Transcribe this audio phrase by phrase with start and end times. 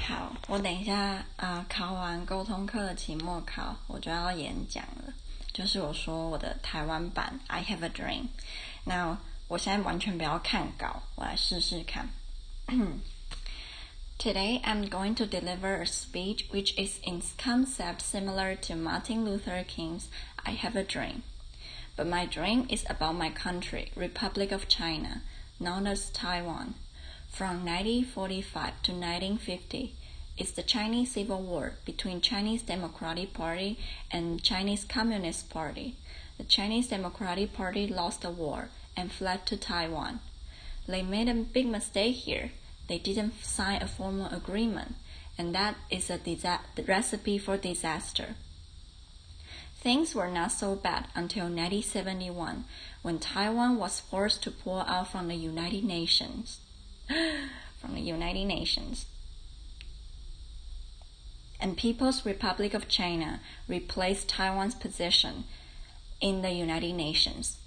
[0.00, 5.12] 好，我等一下啊、呃考完沟通课的期末考，我就要演讲了。
[5.52, 8.22] 就是我说我的台湾版《I Have a Dream》。
[8.84, 12.08] 那我现在完全不要看稿，我来试试看。
[14.18, 20.04] Today I'm going to deliver a speech which is in concept similar to Martin Luther King's
[20.36, 21.22] I Have a Dream.
[21.96, 25.22] But my dream is about my country, Republic of China,
[25.58, 26.74] known as Taiwan.
[27.31, 29.95] From 1945 to 1950
[30.37, 33.79] is the Chinese Civil War between Chinese Democratic Party
[34.11, 35.95] and Chinese Communist Party.
[36.37, 38.67] The Chinese Democratic Party lost the war
[38.97, 40.19] and fled to Taiwan.
[40.87, 42.51] They made a big mistake here.
[42.89, 44.95] They didn't sign a formal agreement,
[45.37, 46.19] and that is a
[46.85, 48.35] recipe for disaster.
[49.79, 52.65] Things were not so bad until 1971,
[53.01, 56.59] when Taiwan was forced to pull out from the United Nations.
[57.81, 59.05] from the United Nations.
[61.59, 65.43] And People's Republic of China replaced Taiwan's position
[66.19, 67.57] in the United Nations.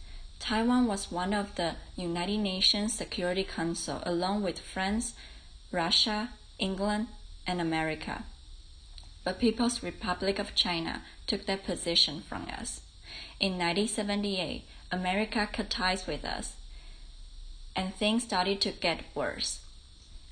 [0.41, 5.15] Taiwan was one of the United Nations Security Council along with France,
[5.71, 7.09] Russia, England,
[7.47, 8.25] and America.
[9.25, 12.83] But People's Republic of China took that position from us.
[13.41, 16.57] In 1978, America cut ties with us,
[17.77, 19.61] and things started to get worse.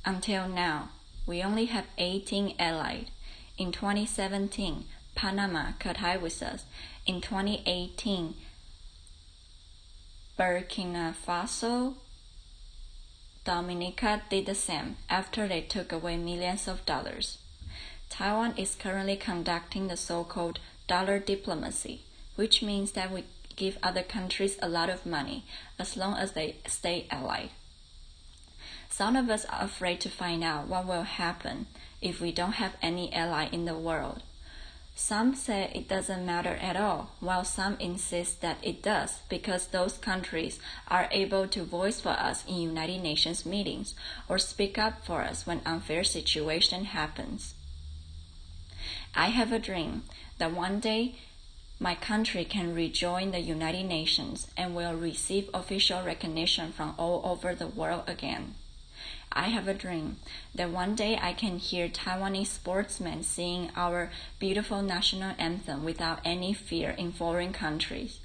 [0.04, 0.90] Until now,
[1.26, 3.10] we only have 18 allied.
[3.58, 6.64] In 2017, Panama cut ties with us.
[7.06, 8.34] In 2018,
[10.38, 11.94] Burkina Faso,
[13.44, 17.38] Dominica did the same after they took away millions of dollars.
[18.08, 22.02] Taiwan is currently conducting the so-called dollar diplomacy,
[22.36, 23.24] which means that we
[23.56, 25.44] give other countries a lot of money
[25.78, 27.50] as long as they stay allied.
[28.90, 31.66] Some of us are afraid to find out what will happen
[32.00, 34.22] if we don't have any ally in the world.
[34.94, 39.96] Some say it doesn't matter at all, while some insist that it does because those
[39.96, 43.94] countries are able to voice for us in United Nations meetings
[44.28, 47.54] or speak up for us when unfair situation happens.
[49.14, 50.02] I have a dream
[50.38, 51.16] that one day
[51.82, 57.56] my country can rejoin the United Nations and will receive official recognition from all over
[57.56, 58.54] the world again.
[59.32, 60.18] I have a dream
[60.54, 66.52] that one day I can hear Taiwanese sportsmen sing our beautiful national anthem without any
[66.52, 68.20] fear in foreign countries.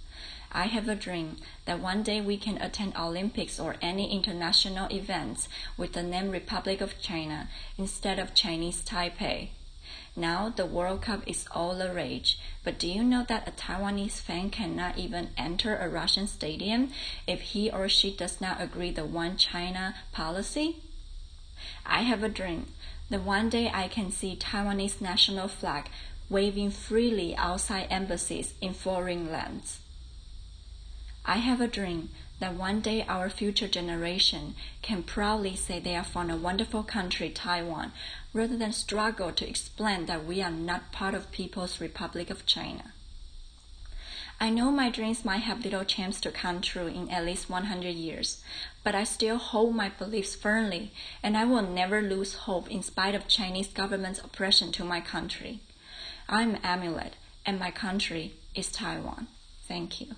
[0.51, 5.49] I have a dream that one day we can attend Olympics or any international events
[5.77, 9.49] with the name Republic of China instead of Chinese Taipei.
[10.15, 14.19] Now the World Cup is all the rage, but do you know that a Taiwanese
[14.19, 16.91] fan cannot even enter a Russian stadium
[17.27, 20.77] if he or she does not agree the one China policy?
[21.85, 22.67] I have a dream
[23.09, 25.89] that one day I can see Taiwanese national flag
[26.29, 29.79] waving freely outside embassies in foreign lands.
[31.25, 32.09] I have a dream
[32.39, 37.29] that one day our future generation can proudly say they are from a wonderful country,
[37.29, 37.91] Taiwan,
[38.33, 42.93] rather than struggle to explain that we are not part of People's Republic of China.
[44.39, 47.89] I know my dreams might have little chance to come true in at least 100
[47.89, 48.43] years,
[48.83, 50.91] but I still hold my beliefs firmly,
[51.23, 55.61] and I will never lose hope in spite of Chinese government's oppression to my country.
[56.29, 57.15] I'm Amulet,
[57.47, 59.27] and my country is Taiwan.
[59.67, 60.15] Thank you.